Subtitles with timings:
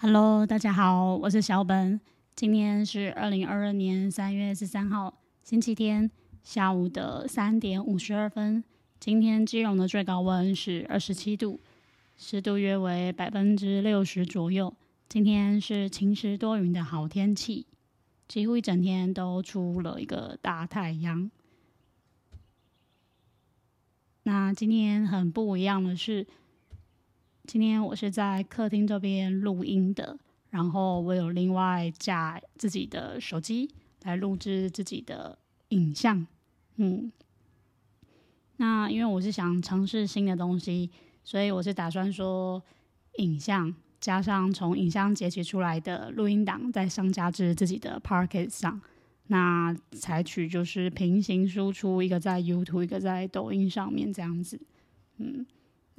[0.00, 2.00] Hello，大家好，我是小本。
[2.36, 6.08] 今天是二零二二年三月十三号，星期天
[6.44, 8.62] 下午的三点五十二分。
[9.00, 11.58] 今天基隆的最高温是二十七度，
[12.16, 14.72] 湿度约为百分之六十左右。
[15.08, 17.66] 今天是晴时多云的好天气，
[18.28, 21.28] 几乎一整天都出了一个大太阳。
[24.22, 26.24] 那今天很不一样的是。
[27.48, 30.18] 今天我是在客厅这边录音的，
[30.50, 33.70] 然后我有另外架自己的手机
[34.02, 35.38] 来录制自己的
[35.70, 36.26] 影像。
[36.76, 37.10] 嗯，
[38.58, 40.90] 那因为我是想尝试新的东西，
[41.24, 42.62] 所以我是打算说
[43.16, 48.78] 影像加上从影像截取出来的录音档，再上架至自己的 Pocket 上。
[49.28, 54.60] 那采取就是平行输出，一个在 YouTube，一个在抖音上面这样子。
[55.16, 55.46] 嗯。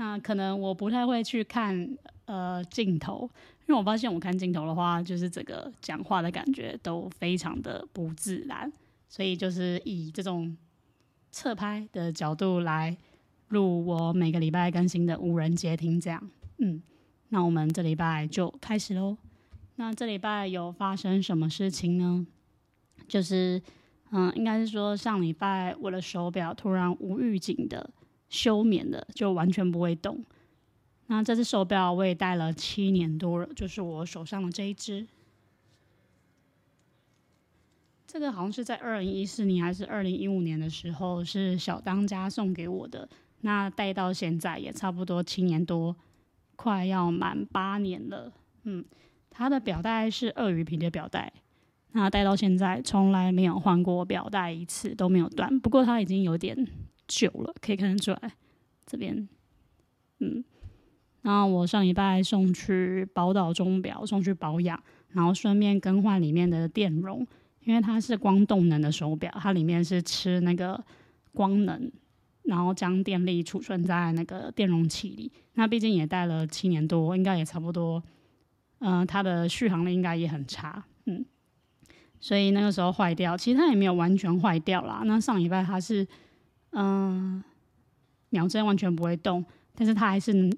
[0.00, 3.28] 那可能我不太会去看呃镜头，
[3.66, 8.72] 因为我发现我看镜头的话，就是整个讲话的感觉都非常的不自然，
[9.08, 10.56] 所以就是以这种
[11.32, 12.96] 侧拍的角度来
[13.48, 16.30] 录我每个礼拜更新的无人接听这样。
[16.58, 16.80] 嗯，
[17.30, 19.16] 那我们这礼拜就开始喽。
[19.74, 22.24] 那这礼拜有发生什么事情呢？
[23.08, 23.60] 就是
[24.12, 27.90] 嗯，应该是说上礼拜我的手表突然无预警的。
[28.28, 30.24] 休眠的就完全不会动。
[31.06, 35.06] 那这只手表我也戴了七年多了，就是我手上的这一只。
[38.06, 43.08] 这个好像是在二零一四年还是二零一五年的时候，是小当家送给我的。
[43.40, 45.94] 那戴到现在也差不多七年多，
[46.56, 48.32] 快要满八年了。
[48.64, 48.84] 嗯，
[49.30, 51.32] 它的表带是鳄鱼皮的表带，
[51.92, 55.60] 那戴到现在从来没有换过表带一次都没有断。
[55.60, 56.66] 不过它已经有点。
[57.08, 58.32] 久了，可以看得出来，
[58.86, 59.28] 这边，
[60.20, 60.44] 嗯，
[61.22, 67.26] 然后我上礼拜送去宝岛钟表送去保养，然后顺便更换里面的电容，
[67.64, 70.82] 因为它是光动能的手表，它里面是吃那个
[71.32, 71.90] 光能，
[72.42, 75.32] 然后将电力储存在那个电容器里。
[75.54, 78.02] 那毕竟也戴了七年多，应该也差不多，
[78.80, 81.24] 嗯，它的续航力应该也很差，嗯，
[82.20, 85.02] 所以那个时候坏掉，其实它也没有完全坏掉啦。
[85.04, 86.06] 那上礼拜它是。
[86.80, 87.42] 嗯，
[88.28, 89.44] 秒针完全不会动，
[89.74, 90.52] 但是它还是能，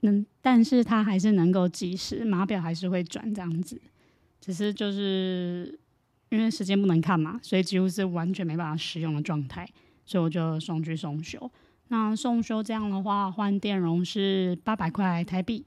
[0.00, 3.80] 能，但是它还是能够计时，码表还是会转这样子，
[4.40, 5.78] 只是就是
[6.30, 9.64] 因为时间不能看嘛，所以几乎是完全没办法使用的状态，
[10.04, 11.48] 所以我就送去送修。
[11.86, 15.64] 那送修这样的话，换电容是八百块台币。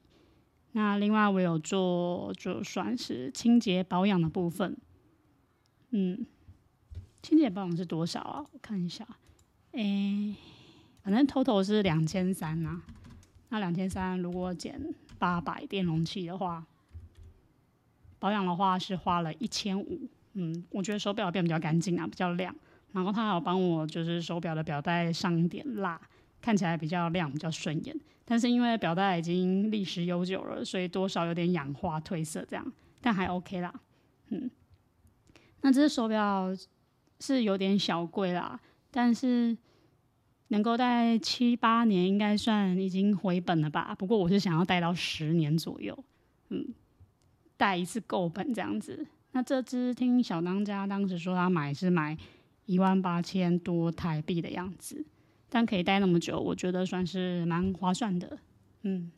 [0.74, 4.76] 那另外我有做，就算是清洁保养的部分。
[5.92, 6.26] 嗯，
[7.22, 8.46] 清洁保养是多少啊？
[8.52, 9.08] 我看一下。
[9.74, 10.36] 诶，
[11.04, 12.82] 反正 total 是两千三呐。
[13.50, 14.82] 那两千三如果减
[15.20, 16.66] 八百电容器的话，
[18.18, 20.08] 保养的话是花了一千五。
[20.34, 22.56] 嗯，我觉得手表变比较干净啊，比较亮。
[22.92, 26.00] 然后他还有帮我就是手表的表带上一点蜡，
[26.42, 27.96] 看起来比较亮，比较顺眼。
[28.26, 33.74] 但是因为表带已经历史悠久了，所以多少有点氧化褪色这样，但还 OK 啦。
[34.30, 34.50] 嗯，
[35.62, 36.52] 那这只手表
[37.20, 38.60] 是有点小贵啦。
[38.94, 39.58] 但是
[40.50, 43.96] 能够戴七八年，应该算已经回本了吧？
[43.96, 45.98] 不过我是想要戴到十年左右，
[46.50, 46.64] 嗯，
[47.58, 49.08] 戴一次够本这样子。
[49.32, 52.16] 那这只听小当家当时说他买是买
[52.68, 55.04] 一万八千多台币的样子，
[55.50, 58.38] 但可以戴那么久，我觉得算是蛮划算的，
[58.84, 59.12] 嗯。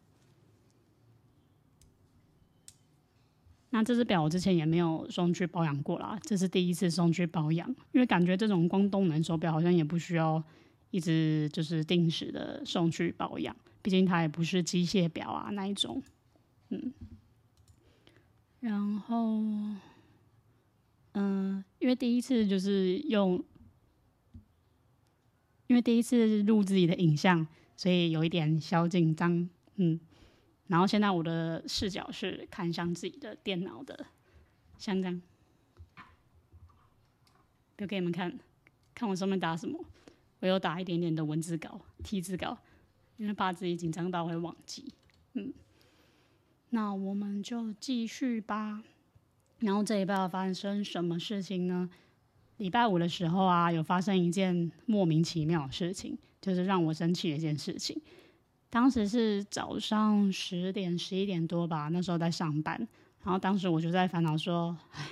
[3.75, 10.41] 那这只表我之前也没有送去保养过啦，这是第一次送去保养，因为感觉这种光动能手表好像也不需要
[10.91, 16.01] 一直就是定时的送去保养，毕竟它也不是机械表啊那一种，
[16.69, 16.93] 嗯。
[18.61, 19.41] 然后，
[21.11, 23.43] 嗯，因为第一次就是用，
[25.67, 29.99] 因为第一次录自己的影像，所以有一点小紧张，嗯。
[30.67, 34.05] 然后现在我的视角是看向自己的电脑的，
[34.77, 35.21] 像这样，
[37.77, 38.39] 就给你们看，
[38.93, 39.83] 看我上面打什么。
[40.39, 42.57] 我有打一点点的文字稿、T 字稿，
[43.17, 44.93] 因为怕自己紧张到会忘记。
[45.33, 45.53] 嗯，
[46.69, 48.83] 那我们就继续吧。
[49.59, 51.89] 然后这一拜发生什么事情呢？
[52.57, 57.99] 礼拜五的时候啊，有发生一件莫名其妙的事情，就是让我生气的一件事情。
[58.69, 62.75] 当时是早上十点十一点多吧，那时候在上班，
[63.23, 65.07] 然后当时我就在烦恼说，唉，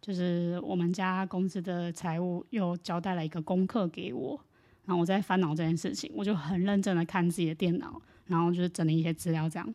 [0.00, 4.40] 就是我们家公司的财务又交代了一个功课给我，
[4.86, 9.74] 然后我在烦恼这件事情，我就很认真的看自己的电脑，然后就是整理一些资料这样，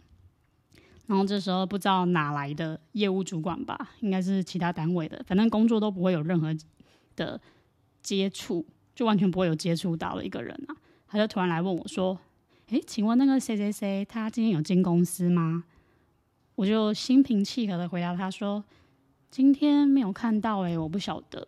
[1.06, 6.56] 然后这时候不知道哪来的业务主管吧，应该是其他单位的，反正工作都不会有任何
[7.16, 7.40] 的
[8.02, 8.66] 接触，
[8.96, 10.76] 就完全不会有接触到的一个人啊。
[11.08, 12.18] 他就突然来问我说
[12.72, 15.66] ：“诶，请问那个谁谁谁，他今天有进公司吗？”
[16.56, 18.64] 我就心平气和的回答他说
[19.30, 21.46] ：“今天没有看到，哎，我不晓得。”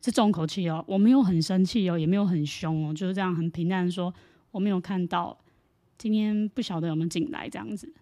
[0.00, 4.12] 是重口气哦，我没有很生气哦，也没有很凶哦，就是这样很平淡的说
[4.50, 5.36] 我没有看到，
[5.98, 7.92] 今天不晓得有没有进来这样子。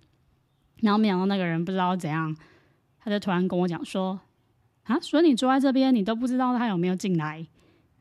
[0.83, 2.37] 然后没想到那个人不知道怎样，
[3.01, 4.21] 他就突然跟我讲说
[4.85, 7.45] ：“啊，所以你坐在这边，你都不知道他有没有进来？”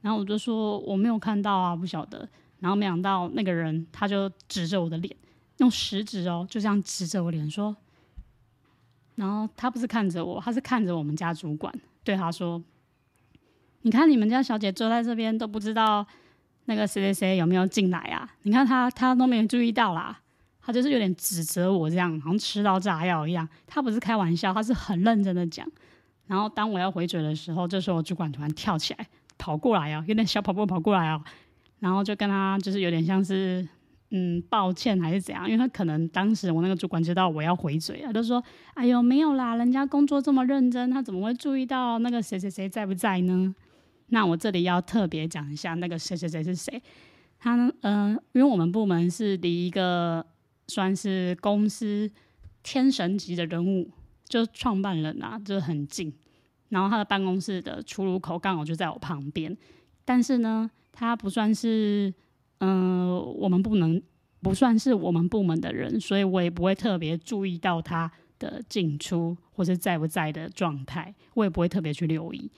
[0.01, 2.29] 然后我就说我没有看到啊，不晓得。
[2.59, 5.15] 然后没想到那个人他就指着我的脸，
[5.57, 7.75] 用食指哦，就这样指着我脸说。
[9.15, 11.73] 然后他不是看着我，他是看着我们家主管，
[12.03, 12.61] 对他说
[13.83, 16.05] ：“你看你们家小姐坐在这边都不知道
[16.65, 18.29] 那个谁谁谁有没有进来啊？
[18.43, 20.19] 你看他他都没有注意到啦。”
[20.67, 23.47] 他就是有点指责我这样，好像吃到炸药一样。
[23.67, 25.63] 他不是开玩笑，他是很认真的讲。
[26.25, 31.23] 然后当我要回嘴的时候，这时候主管突然跳起来跑过来啊，有点小跑步跑过来啊，
[31.85, 33.63] 然后就跟他就是有点像是
[34.09, 38.43] 嗯抱歉还是怎样，因为他可能当时我那个主管知道我要回嘴啊，就说
[38.73, 43.53] ：“哎呦没有啦，人家工作这么认真，他怎么会注意到那个谁谁谁在不在呢？”
[44.09, 46.81] 那我这里要特别讲一下那个谁谁谁是谁。
[47.37, 50.25] 他嗯，因为我们部门是离一个。
[50.67, 52.09] 算是公司
[52.63, 53.87] 天神级的人物，
[54.27, 56.11] 就是创办人啊，就是很近。
[56.69, 59.55] 然后他的办公室的出入口刚好就在我旁边，
[60.05, 62.13] 但是呢，他不算是
[62.59, 64.01] 嗯，我们不能
[64.41, 68.09] 不算是我们部门的人，所以我也不会特别注意到他
[68.39, 72.49] 的进出或是在不在的状态，我也不会特别去留意。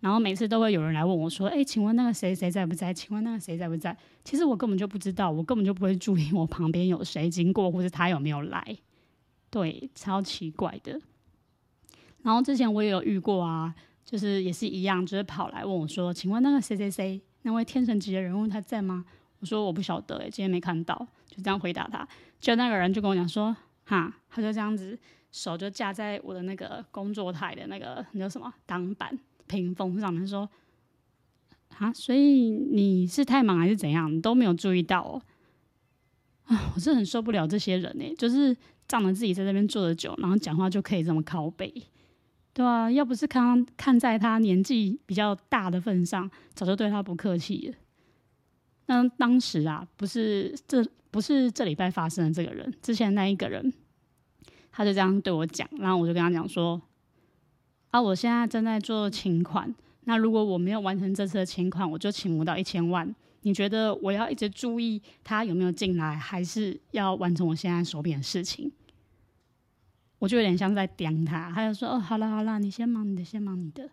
[0.00, 2.94] 然后每次都会有人来问我说：“哎，请问那个谁谁在不在？
[2.94, 8.78] 请问那个谁在不在？”其实我根本就不知道，我根本就不会注意我旁边有谁经过，或者他有没有来。
[9.50, 11.00] 对，超奇怪的。
[12.22, 13.74] 然后之前我也有遇过啊，
[14.10, 19.04] 就是也是一样，就是跑来问我说：“请问那个谁谁谁，那位天神级的人物他在吗？”
[19.40, 20.96] 我说：“我不晓得，哎，今天没看到。”
[21.28, 22.08] 就这样回答他。
[22.40, 24.98] 就那个人就跟我讲说：“哈，他就这样子，
[25.30, 29.16] 手就架在我的那个工作台的那个那叫什么挡板。”
[29.46, 30.48] 屏风上面说
[31.78, 34.10] ：“啊，所以你是太忙还是怎样？
[34.10, 35.22] 你都没有注意到哦。
[36.44, 38.56] 啊， 我是很受不了这些人呢，就是
[38.86, 41.72] 仗着自己在这边坐的久，然后讲话就可以这么靠背，
[42.52, 47.74] 对啊，要不是看看在他年纪比较大的份上，早就对他不客气了。
[48.86, 53.72] 那当时啊，不是这不是这礼拜发生的这个人，之前那一个人，
[54.72, 56.80] 他就这样对我讲，然后我就跟他讲说。”
[57.90, 59.74] 啊，我现在正在做请款。
[60.04, 63.14] 那如果我没有完成这次的请款，我就请不到一千万。
[63.42, 68.70] 你觉得我要一直注意他有没有进来，还是要完成我现在手边的事情？
[70.18, 71.50] 我就有点像在刁他。
[71.54, 73.90] 他就说：“哦，好了好了，你先忙你的，先忙你的。”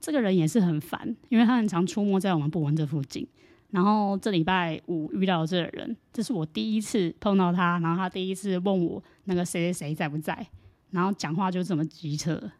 [0.00, 3.26] 这个人也是很烦，因为他很常出没在我们部门这附近。
[3.70, 7.78] 然后这礼拜五遇到这个人，这是我第一次碰到他。
[7.80, 10.46] 然后他第一次问我那个谁谁谁在不在。
[10.90, 12.50] 然后讲话就这么机车，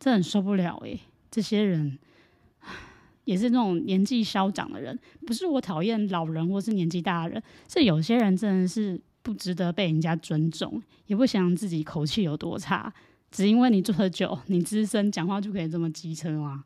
[0.00, 0.98] 这很受不了诶。
[1.30, 1.98] 这些人
[3.24, 12.92] 也是那种年纪稍长的人，不是我讨厌老人或是年纪大的人，是有些人真的是不值得被人家尊重，也不想自己口气有多差，
[13.30, 16.62] 只因为你做的久，你资深，讲话就可以这么机车吗？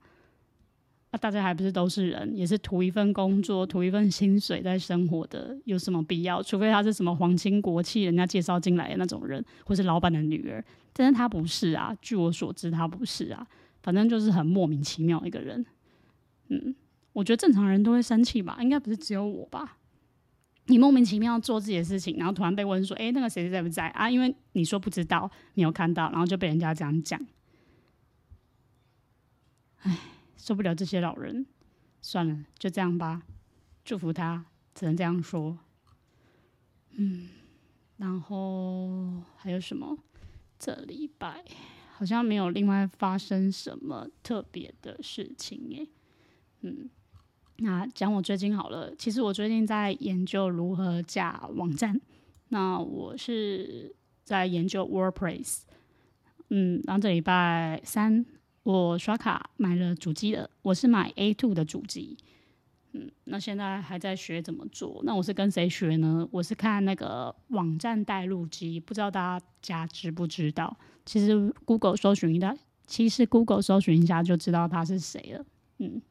[1.13, 6.43] 那大家还不是都是人，也是图一份工作，图一份薪水在生活的，有什么必要？
[6.43, 10.63] 除非他是什么皇亲国戚，人家介绍进来的那种人，或是老板的女儿，
[10.93, 11.97] 但是他不是啊。
[12.03, 13.47] 据我所知，他不是啊。
[13.81, 15.65] 反正就是很莫名其妙一个人。
[16.49, 16.75] 嗯，
[17.13, 19.79] 我觉得正常人都会生气吧，应该不是只有我吧？
[20.69, 27.21] 你莫名其妙做自己的事情，然后突然被问说：“哎，那个谁谁在不在啊？”因为你说不知道，没有看到，然后就被人家这样讲。
[29.81, 29.99] 唉。
[30.37, 31.45] 受不了这些老人，
[32.01, 33.23] 算了，就这样吧。
[33.85, 35.59] 祝福他，只能这样说。
[36.93, 37.29] 嗯，
[37.99, 39.99] 然后还有什么？
[40.59, 41.45] 这礼拜
[41.93, 45.87] 好像没有另外发生什么特别的事情耶。
[46.63, 46.89] 嗯，
[47.59, 48.95] 那讲我最近好了。
[48.97, 52.01] 其实我最近在研究如何架网站。
[52.49, 55.63] 那我是在研究 WordPress。
[56.51, 58.25] 嗯，然后这礼拜三。
[58.65, 62.19] 我刷卡买了主机了，我是买 A two 的主机，
[62.93, 65.01] 嗯，那现在还在学怎么做。
[65.05, 66.29] 那我是跟谁学呢？
[66.31, 70.77] 我是看那个网站带路机，不知道大家知不知道？
[71.07, 72.55] 其实 Google 搜寻一下，
[72.87, 75.47] 其实 Google 搜寻一下就知道他是谁了。
[75.79, 76.03] 嗯，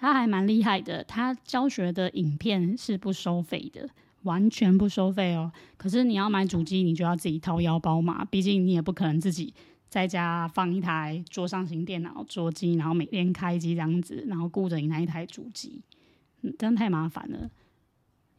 [0.00, 3.86] 他还蛮厉害的，他教学的影片是不收费的，
[4.22, 5.52] 完全不收费哦。
[5.76, 9.52] 可是你要买主机，你就要自己掏腰包嘛，毕竟你也不可能自己
[9.90, 15.82] 在家放一台桌上型电脑桌机，然后每天开机这样子，然后顾着你那一台主机，
[16.40, 17.50] 嗯，这样太麻烦了。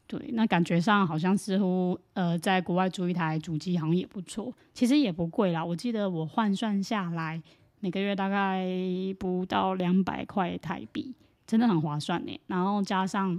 [0.08, 5.63] 对，那感觉上好像似乎呃，在国外租一台主机好像也不错，其实也不贵啦。
[5.63, 7.39] 我记得我换算下来，
[7.80, 8.65] 每个月大概
[9.20, 11.13] 不到两百块台币，
[11.51, 12.39] 真的很划算呢。
[12.48, 13.31] 然后加上，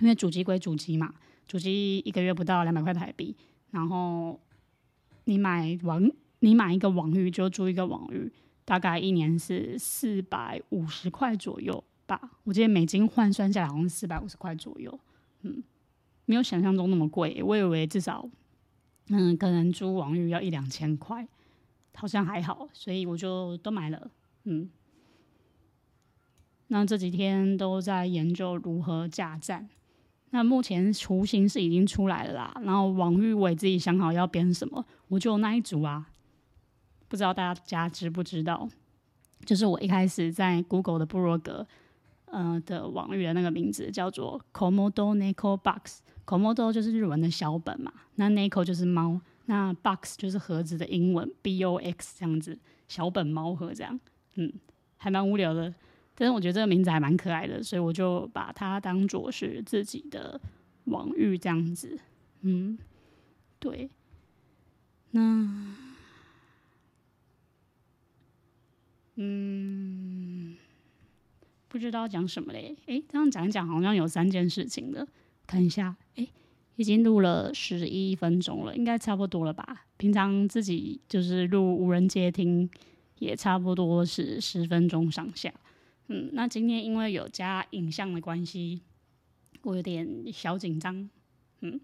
[0.00, 1.12] 因为主机归主机嘛，
[1.46, 3.36] 主机一个月不到两百块台币，
[3.70, 4.40] 然后
[5.24, 8.32] 你买网，你买一个网域就租一个网域，
[8.64, 12.18] 大概一年是四百五十块左右吧。
[12.44, 14.98] 我记得美金换算下来好像四百五十块左右，
[15.42, 15.62] 嗯。
[16.26, 18.26] 没有想象中那么贵，我以为至少，
[19.08, 21.28] 嗯，可能租网域要一两千块，
[21.94, 24.10] 好像还好，所以我就都买了，
[24.44, 24.70] 嗯。
[26.68, 29.68] 那这几天都在研究如何架站，
[30.30, 36.06] 那目前雏形是已经出来了啦，然后网域我也自己想好要编什么，我就那一组啊，
[37.08, 38.68] 不知道大家知不知道，
[39.44, 41.66] 就是我一开始在 Google 的部落格，
[42.26, 46.00] 呃的网域的那个名字叫做 Komodo Neko Box。
[46.26, 54.00] Komodo 就是日文的小本嘛，那 Neko 就是猫，那 Box 就是盒子的英文 B O X 这样子，小本猫盒这样，
[54.36, 54.50] 嗯，
[54.96, 55.74] 还蛮无聊的，
[56.14, 60.40] 但是我觉得这个名字还蛮可爱的，所以我就把它当做是自己的
[60.84, 61.98] 网域这样子，
[62.42, 62.78] 嗯，
[63.58, 63.88] 对，
[65.10, 65.76] 那，
[69.16, 70.56] 嗯，
[71.68, 75.06] 不知道讲什么嘞，诶，这样讲一讲好像有三件事情的。
[75.46, 76.26] 看一下，哎，
[76.76, 79.84] 已经录了十一分钟了，应该差不多了吧？
[79.96, 82.68] 平常自己就是录无人接听，
[83.18, 85.52] 也差不多是十分钟上下。
[86.08, 88.82] 嗯，那今天因为有加影像的关系，
[89.62, 91.08] 我有点小紧张。
[91.60, 91.80] 嗯，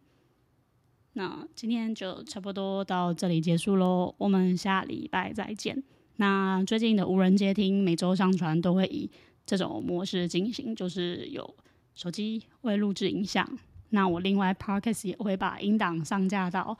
[1.15, 5.83] 那今天就差不多到这里结束喽，我们下礼拜再见。
[6.17, 9.11] 那最近的无人接听每周上传都会以
[9.47, 11.57] 这种模式进行，就是有。
[11.93, 13.47] 手机会录制影像，
[13.91, 16.79] 那我另外 podcast 也会把音档上架到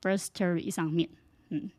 [0.00, 1.08] Firstory 上面。
[1.50, 1.70] 嗯，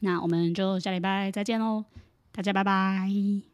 [0.00, 1.84] 那我们就下礼拜再见喽，
[2.32, 3.49] 大家拜拜。